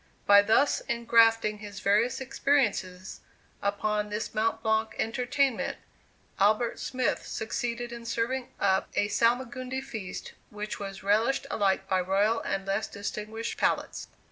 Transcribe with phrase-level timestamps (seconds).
[0.25, 3.19] By thus engrafting his various experiences
[3.61, 5.77] upon this Mont Blanc entertainment,
[6.39, 12.39] Albert Smith succeeded in serving up a salmagundi feast, which was relished alike by royal
[12.39, 14.07] and less distinguished palates.